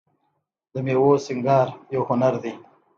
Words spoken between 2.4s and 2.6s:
دی.